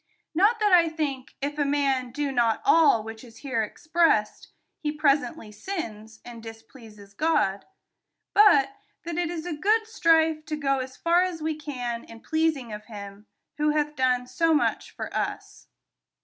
Not 0.33 0.59
that 0.59 0.71
I 0.71 0.89
think, 0.89 1.35
if 1.43 1.59
a 1.59 1.63
man 1.63 2.09
do 2.09 2.31
not 2.31 2.63
all 2.65 3.03
which 3.03 3.23
is 3.23 3.37
here 3.45 3.61
expressed, 3.61 4.49
he 4.79 4.91
presently 4.91 5.51
sins, 5.51 6.21
and 6.25 6.41
d'spleases 6.41 7.13
God; 7.15 7.65
hut 8.35 8.75
that 9.03 9.17
it 9.19 9.29
is 9.29 9.45
a 9.45 9.53
good 9.53 9.85
strife 9.85 10.43
to 10.47 10.55
go 10.55 10.79
as 10.79 10.97
far 10.97 11.21
as 11.21 11.39
we 11.43 11.53
can 11.55 12.03
in 12.03 12.21
pleasing 12.21 12.73
of 12.73 12.85
him, 12.85 13.27
who 13.59 13.69
hath 13.77 13.95
done 13.95 14.25
so 14.25 14.55
much 14.55 14.89
for 14.89 15.15
us. 15.15 15.67